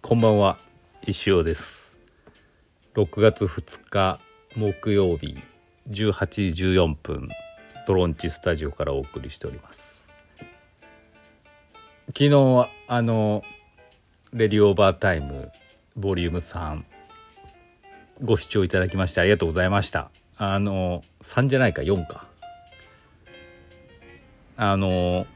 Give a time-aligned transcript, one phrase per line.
[0.00, 0.58] こんばんは
[1.06, 1.96] 石尾です。
[2.94, 4.20] 6月2日
[4.56, 5.36] 木曜日
[5.90, 7.28] 18時14分
[7.86, 10.08] トロンチスタジオからお送りしております。
[12.06, 13.42] 昨日あの
[14.32, 15.52] レディオーバータイム
[15.94, 16.82] ボリューム3
[18.22, 20.10] ご視聴いただきましてありがとうございました。
[20.38, 22.26] あの3じゃないか4か。
[24.56, 25.26] あの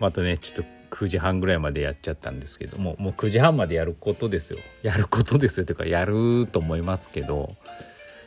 [0.00, 4.60] またねちょっと9時半ぐらいまでやっちゃったんですけどももう9時半までやることですよ。
[4.82, 7.48] やることですよというかやると思いますけど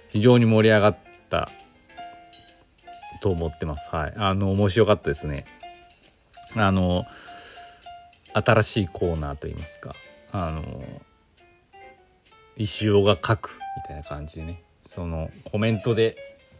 [0.09, 0.97] 非常に盛り上がっ
[1.29, 1.49] た
[3.21, 3.89] と思ってます。
[3.89, 4.13] はい。
[4.17, 5.45] あの面白かったですね。
[6.57, 7.05] あの
[8.33, 9.95] 新しいコーナーといいますか
[10.33, 10.83] あの
[12.57, 14.61] 石尾が書くみたいな感じでね。
[14.83, 16.17] そのコメントで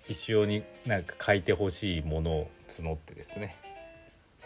[0.07, 3.57] 石尾になんか書いてほしいものを募ってですね。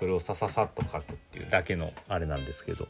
[0.02, 2.88] それをさささっと書くっていうだけのあれなんですけど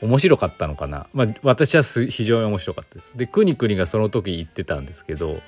[0.00, 1.06] 面白かったのかな？
[1.12, 3.18] まあ私は非常に面白かったです。
[3.18, 5.40] でくにくにがその時言ってたんですけど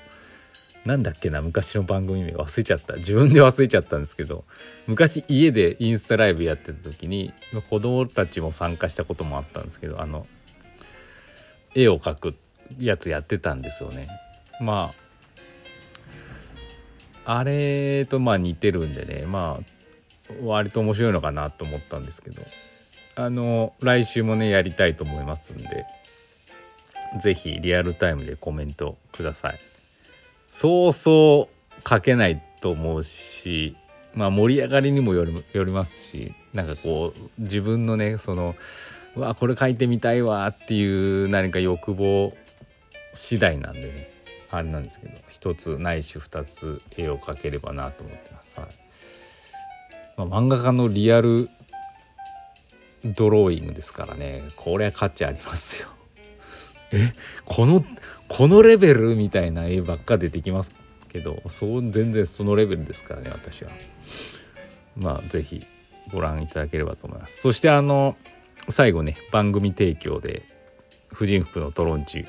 [0.84, 2.96] なんだっけな昔の番組名忘れちゃった。
[2.96, 4.44] 自分で忘れちゃったんですけど
[4.86, 7.32] 昔家でインスタライブやってた時に
[7.70, 10.26] 子供たちも参加したこともあったんですけどあの
[11.74, 12.34] 絵を描く
[12.78, 14.06] やつやってたんですよね。
[14.60, 14.92] ま
[17.24, 19.24] ああれとまあ似てるんでね。
[19.26, 19.73] まあ
[20.42, 22.42] 割と面白いのかなと思ったんですけど。
[23.16, 25.86] あの来週もねやりたいと思いますんで
[27.20, 29.58] 是非リアルタイムでコメントください。
[30.50, 33.76] そうそう書けないと思うし
[34.14, 38.56] まあ盛り上がりにもよりよりますしなんかこう自分のねその
[39.16, 42.36] うわこれ書いてみたいわっていう何か欲望
[43.12, 44.10] 次第なんでね
[44.50, 48.58] あれなんですけど一つないし二つ絵を描ければなと思ってます。
[48.58, 48.83] はい。
[50.16, 51.50] まあ、漫画家のリアル
[53.04, 55.88] ドローイングですからねこれは価値ありますよ。
[56.92, 57.12] え？
[57.44, 57.84] この
[58.28, 60.74] このレベルみたいな絵ばっか出てきます
[61.12, 63.70] けどそう全然そのレベルですからね私は。
[64.96, 65.60] まあ是非
[66.12, 67.40] ご覧いただければと思います。
[67.40, 68.16] そしてあの
[68.68, 70.42] 最後ね番組提供で
[71.08, 72.24] 婦人服のトロンチ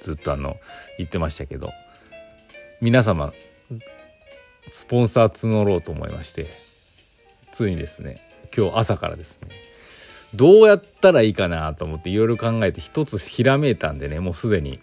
[0.00, 0.56] ずっとあの
[0.98, 1.70] 言ってましたけど
[2.80, 3.32] 皆様
[4.68, 6.46] スポンサー募ろうと思いまして
[7.52, 8.16] ついにですね。
[8.56, 9.48] 今日朝からですね。
[10.34, 14.78] どうやったらいいかなと思っていろいろ考えて一つひらめいたんでねもうすでに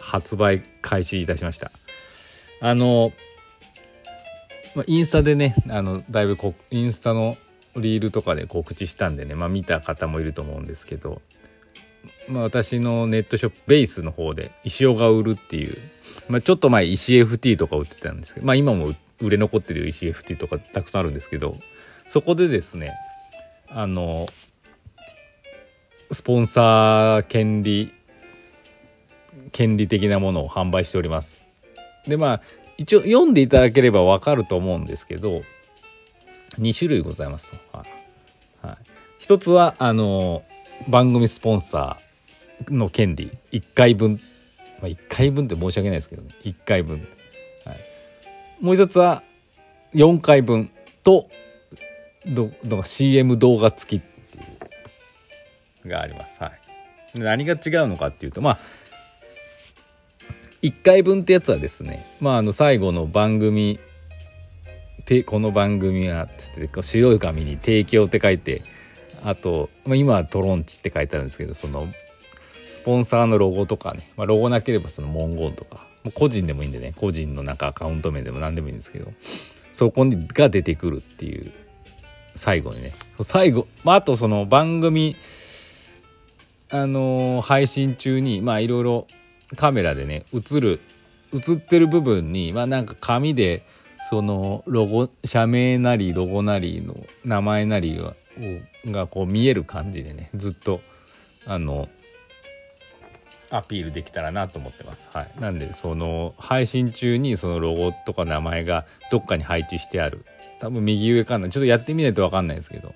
[0.00, 1.70] 発売開始いたしました。
[2.60, 3.12] あの
[4.86, 7.36] インスタでねあのだいぶこインスタの
[7.76, 11.20] リールとかで告知したんでねまあ見た方もいると思うんですけど
[12.28, 15.76] まあ、私のネットショップベースの方で石尾が売るっていう、
[16.28, 18.88] まあ、ちょっと前石 FT とか売ってたんですけど、まあ、今も
[19.20, 21.54] 売れ残ってる石 FT とかたくさんあるんですけど
[22.08, 22.94] そこでですね
[23.68, 24.26] あの
[26.12, 27.92] スポンサー権利
[29.52, 31.46] 権利的なものを販売しております。
[32.06, 32.40] でまあ
[32.76, 35.42] 一応読んでいただければわかると思うんですけど
[36.58, 37.78] 2種類ございますと、
[38.66, 38.76] はい、
[39.18, 40.42] 一つはあの
[40.88, 43.30] 番組スポンサーの権利。
[43.52, 44.20] 1回分、
[44.80, 46.28] まあ、1回分って申し訳ないですけどね。
[46.42, 47.06] 1回分、
[47.64, 47.78] はい、
[48.60, 49.22] もう一つは
[49.94, 50.70] 4回分
[51.02, 51.28] と
[52.26, 54.40] どど CM 動画付きってい
[55.86, 56.42] うがあります。
[56.42, 58.58] はい、何が違うのかっていうとまあ
[60.62, 63.78] 1回分ってやつはですねまああの最後の番組
[65.04, 68.62] てこの番組はつって白い紙に「提供」って書いて
[69.22, 71.92] あと、まあ、今はトロンチって書いてあるんですけどその
[72.68, 79.12] スポンサーのロゴとかね、まあ、ロゴなければその文言とか個人でもいいんでね個人のなんかアカウント名でも何でもいいんですけど
[79.72, 81.52] そこにが出てくるっていう
[82.34, 82.92] 最後にね。
[83.22, 85.16] 最後、まあ、あとその番組
[86.70, 89.06] あのー、配信中にまあいろいろ
[89.56, 90.80] カメラでね映る
[91.32, 93.62] 映ってる部分にまあなんか紙で
[94.10, 96.94] そのロゴ社名なりロゴなりの
[97.24, 98.14] 名前なりが
[98.86, 100.80] がこう見える感じでねずっと
[101.46, 101.88] あの
[103.56, 105.08] アピールできたらなと思ってます。
[105.12, 110.24] はい、なんでその配信中にそのロゴとか名前がどっかに配置してある。
[110.58, 111.48] 多分右上かな。
[111.48, 112.94] ちょっとやってみないと分かんないですけど。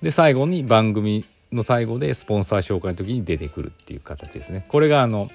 [0.00, 4.64] で最後に番組の最後でスポンサー紹介の時に出てくるっていう形ですね。
[4.68, 5.30] これがあの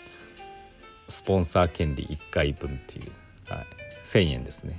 [1.07, 3.11] スポンサー権利1回分っていう、
[3.53, 3.65] はい、
[4.03, 4.77] 1000円ですね。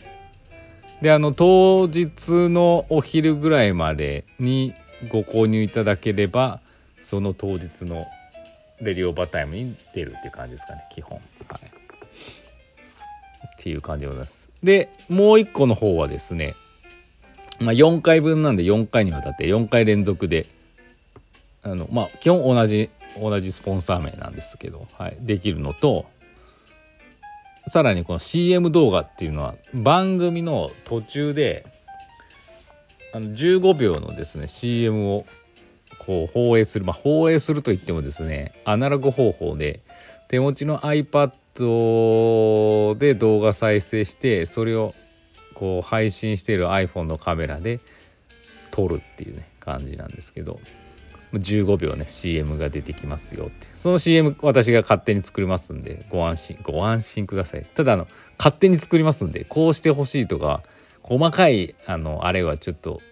[1.01, 4.75] であの当日のお昼ぐらいまでに
[5.09, 6.61] ご購入いただければ
[7.01, 8.07] その当日の
[8.81, 11.19] レディオバタイムに出るっていう感じですかね基本。
[11.49, 11.61] はい。
[13.47, 14.51] っていう感じでございます。
[14.63, 16.55] でもう一個の方はですね
[17.61, 20.47] まあ、4回分なんで4回にわたって4回連続で
[21.63, 22.91] あの、まあ、基本同じ
[23.21, 26.07] 同じスポンサー名なんですけど、はい、できるのと
[27.67, 31.67] さらにこの CM 動画っていうのは番組の途中で
[33.13, 35.27] あの15秒のですね CM を
[36.09, 36.87] こう放映する。
[36.87, 39.81] まあ放映するといってもですねアナログ方法で
[40.29, 41.35] 手持ちの iPad
[42.97, 44.95] で動画再生してそれを
[45.53, 47.81] こう配信している iPhone のカメラで
[48.71, 50.61] 撮るっていうね感じなんですけど
[51.35, 57.67] 15秒ね CM が出てきますよってその CM 私が勝手に作りますんでご安心ご安心ください。
[57.75, 58.09] ただあの
[58.39, 60.63] 勝手に作りますんでこうしてほしいとか
[61.03, 63.03] 細かいあのあれはちょっと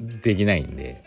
[0.00, 1.02] できないんで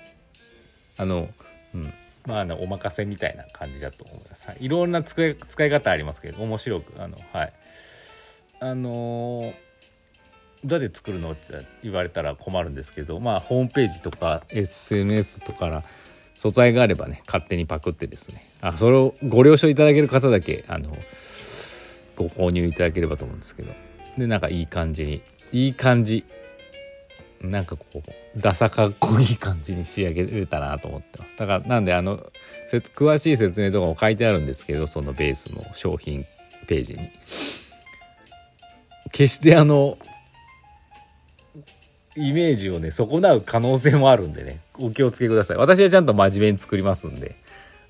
[0.97, 1.30] あの
[1.74, 1.94] うん。
[2.25, 4.47] まあ、あのお任せみたいな感じだと思います。
[4.59, 7.53] い、ろんな使い使い方ありますけど面白くあのはい。
[8.59, 9.53] あのー
[10.63, 15.83] どうやって作るのって言われたら困るんですけどまあホームページとか SNS とかから
[16.33, 18.50] 素材があればね勝手にパクってですね。
[18.62, 20.89] あそれをご了承いただける方だけあの
[22.15, 23.74] ご購入いただければと思うんですけど。
[24.18, 25.21] でなんかいい感じに
[25.51, 26.25] いい感じ
[27.41, 28.01] なんかこう
[28.39, 31.35] ダサかっこいい感じに仕上げれたなと思ってます。
[31.37, 32.31] だからなんであの
[32.95, 36.25] 詳しい説明とかも書いてあるんですけどそのベースの商品
[36.67, 37.09] ページに。
[39.11, 39.97] 決してあの
[42.17, 44.59] イメージをね損なう可能性もあるんでね。
[44.79, 45.57] お気をつけください。
[45.57, 47.35] 私はちゃんと真面目に作りますんで。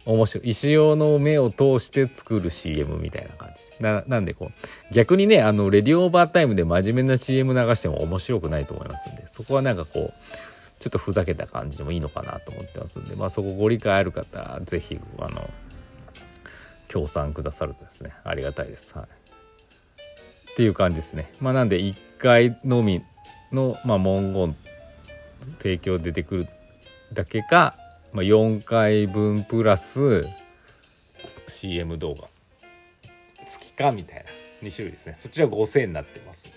[0.06, 0.50] 面白い。
[0.50, 3.84] 石尾の目を通して作る CM みたいな感じ。
[3.84, 10.13] ななんでこう逆にねあのレディオーバータイムで真面目な CM 流しても面白くないと思いますんでそこはなんかこう
[10.80, 15.50] ちょっとふざけた感じでもいいのかなと思ってますんでまあそこご理解ある方是非あの
[16.88, 18.98] 協賛くださるとですねありがたいです。
[18.98, 19.25] はい。
[20.51, 21.34] っていう感じですね。
[21.42, 23.04] まあなんで1回のみ
[23.51, 24.56] の、まあ、文言
[25.58, 26.48] 提供出てくる
[27.13, 27.75] だけか、
[28.15, 30.21] まあ、4回分プラス
[31.50, 32.29] CM 動画。
[33.45, 34.23] 月かみたいな。
[34.65, 35.15] 2種類ですね。
[35.15, 36.51] そちら5000円になってますん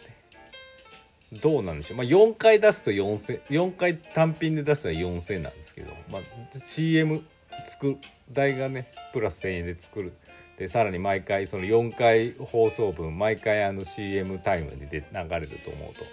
[1.33, 1.41] で。
[1.43, 6.23] どうなんでしょう、まあ、4回出すと4000 4回単品で出すと4000なんですけど、まあ、
[6.57, 7.25] CM
[7.67, 7.99] 作る
[8.31, 10.13] 代がねプラス1000円で作る。
[10.59, 16.05] でさらに毎回その4回放送分毎回あの CM タイムで流れると思うと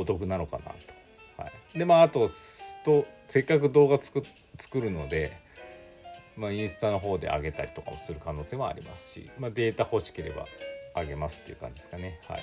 [0.00, 0.97] お得なのかなと。
[1.78, 2.28] でまああと
[2.84, 4.22] とせっかく動画作
[4.58, 5.36] 作るので、
[6.36, 10.46] まあ、インスタの方で上げたりとかもする可能性もありますし、まあ、データ欲しければ
[11.00, 12.20] 上げますっていう感じですかね。
[12.28, 12.40] はい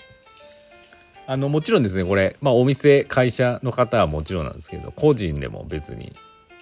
[1.28, 6.14] あのもちろんですねこれ、まあ、お店会社の方はもちろんなんですけど個人でも別に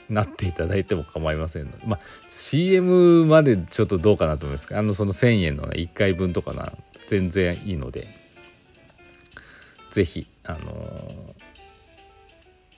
[0.09, 1.99] なっていただいても構いませんので、まあ、
[2.29, 6.71] CM までちょっとどうかなと思いますけどあのその1,000円の、ね、1回分とかな
[7.07, 8.07] 全然いいので
[9.91, 11.42] 是非あのー、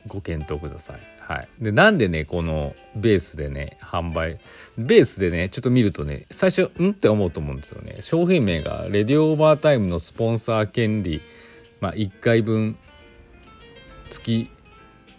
[0.07, 1.00] ご検討ください。
[1.19, 4.40] はい、でなんでねこのベースでね販売
[4.78, 7.98] ベースでねちょっと見るとね最初んって思うと思うんですよね。
[8.02, 11.22] 商品名が「レディオオーバータイムのスポンサー権利、
[11.82, 12.77] まあ、1回分
[14.10, 14.50] 月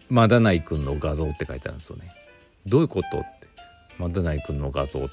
[0.08, 2.11] まだないくんの画像」って書いてあるんですよね。
[2.66, 3.37] どういうことって。
[3.99, 5.11] まだないくんの画像って。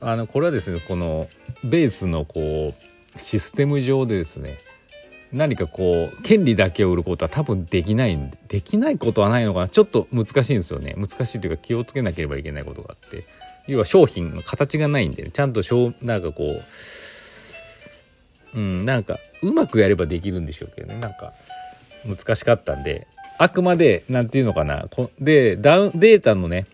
[0.00, 1.28] あのこれはですねこの
[1.62, 4.58] ベースのこうシステム上でですね
[5.36, 9.68] 何かこう権利だけを売ることは多分できないんでできないことはないのかな。
[9.68, 10.94] ちょっと難しいんですよね。
[10.96, 13.24] 難しいというか気をつけなければいけないことがあって。
[13.68, 15.60] 要は商品の形がないんで、ね、ちゃんと
[16.00, 16.62] なんかこ
[18.54, 21.00] ううんなんかうまくやればできるんでしょうけどね。
[21.00, 21.32] なんか
[22.06, 23.06] 難しかったんで。
[23.38, 24.86] あくまで何て言うのかな。
[24.90, 26.66] こでダウンデータのね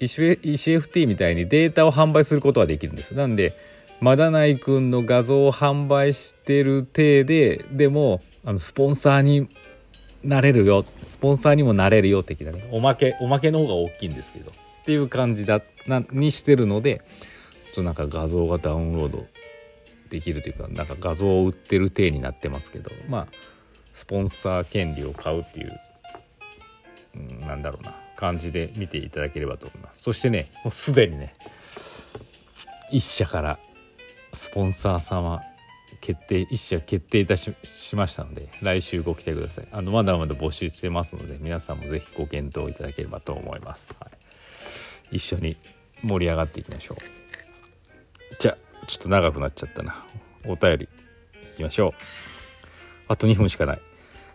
[0.00, 3.14] ECFT みたいにデータを販売することはできるんです。
[3.14, 3.54] なんで
[4.00, 9.48] まだないくんの画像を販売してる体ででもあのスポンサーに
[10.22, 14.50] なれるよスポンサーにもなれるよ的なねおまけおまけの方が大きいんですけど。
[14.50, 17.02] っていう感じだなにしてるので
[17.66, 19.26] ちょっとなんか画像がダウンロード
[20.08, 22.90] できるというかなんか画像を売ってる体になってますけど。
[23.08, 23.26] まあ
[23.92, 25.78] スポンサー権利を買うっていう、
[27.16, 27.96] うん、なんだろうな。
[28.18, 30.02] 感じで見ていただければと思います。
[30.02, 31.34] そしてねもうすでにね
[32.90, 33.58] 一社から
[34.32, 35.42] スポンサー様
[36.00, 37.54] 決定一社決定いたし
[37.94, 39.68] ましたので来週ご期待ください。
[39.72, 44.06] あのまだまだ募集してますので皆さんも是非ご検討いただければと思います、は
[45.10, 45.56] い、一緒に
[46.02, 47.02] 盛り上がっていきましょう。
[48.38, 50.04] じゃあちょっと長くなっちゃったな。
[50.46, 50.88] お便り
[51.52, 51.92] いきましょう。
[53.08, 53.80] あと2分しかない。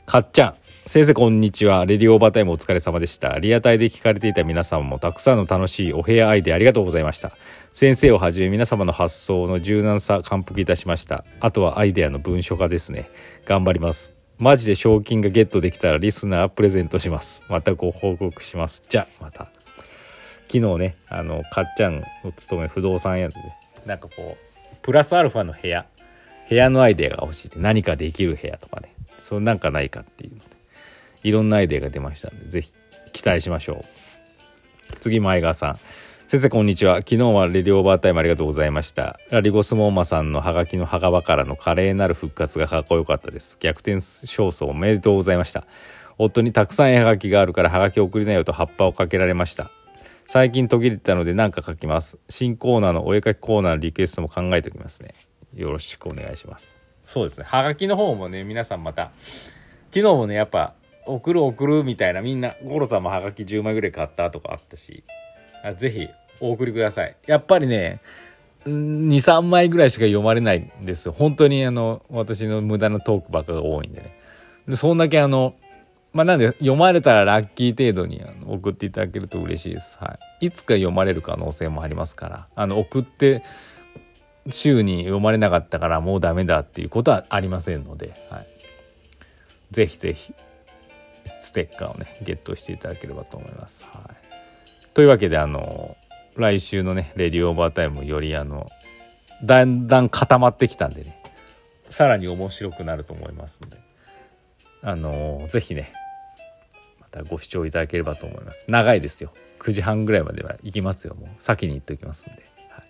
[0.06, 0.56] かっちゃん。
[0.86, 1.86] 先生こんにちは。
[1.86, 3.40] レディオーバータイムお疲れ様でした。
[3.40, 7.32] リアタイで聞かれていた皆様もたくさんの楽しいお部屋アイデアありがとうございました。
[7.72, 11.24] 先生をはじめ皆様の発想の柔軟さ感服いたしました。
[11.40, 13.10] あとはアイデアの文書化ですね。
[13.46, 14.12] 頑張ります。
[14.40, 17.46] マジで賞金がゲットできたらリスナープレゼントします。
[17.48, 18.84] またご報告します。
[18.90, 19.48] じゃあまた。
[20.50, 25.86] 昨日ねあのかっちゃんを勤める不動産屋でねなんかこうプラスアルファの部屋
[26.50, 30.34] 部屋のアイデアが欲しいって何かできる部屋とかねそなんかないかっていう。
[31.24, 32.74] いろんなアイデアが出ましたんで是非
[33.14, 34.98] 期待しましょう。
[35.00, 35.80] 次前川さん。
[36.28, 36.98] 先生こんにちは。
[36.98, 39.20] 昨日はレディオーバータイムありがとうございました。
[39.30, 43.58] ラリゴスモーマさんのハガキの墓場からの華麗なる復活がかっこよかったです。
[43.60, 45.66] 逆転勝訴おめでとうございました。
[46.18, 49.70] 夫にたくさん絵はがきがあるからはがき送りなよと葉っぱをかけられました。
[50.26, 52.18] 最近途切れたので何か書きます。
[52.30, 55.14] 新コーナーのお絵かきコーナーのリクエストも考えておきますね。
[55.54, 56.78] よろしくお願いします。
[57.06, 57.46] そうですね。
[57.48, 59.12] はがきの方もね皆さんまた
[59.94, 60.74] 昨日もねやっぱ
[61.06, 65.04] 送る送るみたいなみんな五郎さんもはがき10枚ぐらい買ったとかあったし。
[65.78, 66.10] ぜひ
[66.42, 67.16] お送りください。
[67.26, 68.02] やっぱりね
[68.66, 71.14] 23枚ぐらいしか読まれないんですよ。
[71.14, 74.18] 本当にあの私の無駄なトークばっかが多いんでね。
[74.68, 75.56] でそんだけあの
[76.12, 82.48] まあなんで読まれたらラッキー程度にあの送っていただけると嬉しいです、はい、いつか読まれる可能性もありますから。
[82.56, 83.44] あの送って
[84.50, 88.48] 週に読まれなかったからもうダメだっていうことはありませんので、はい、
[89.72, 90.34] ぜひぜひ。
[91.26, 93.84] ステッカーをねゲットしていただければと思います。
[93.86, 95.98] はい、というわけであの
[96.36, 98.70] 来週のねレディオーバータイムよりあの
[99.44, 101.22] だんだん固まってきたんでね
[101.90, 103.78] さらに面白くなると思いますので
[104.82, 105.94] あのぜひね
[107.00, 108.66] またご視聴いただければと思います。
[108.68, 109.32] 長いですよ。
[109.60, 111.16] 9時半ぐらいまでは行きますよ。
[111.16, 112.84] もう先に言っておきますんで、は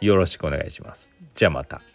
[0.00, 1.10] い、よろしくお願いします。
[1.34, 1.82] じゃあまた。